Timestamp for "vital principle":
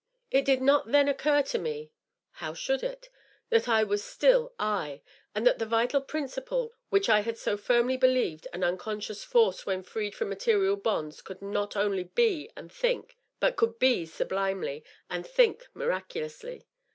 5.67-6.73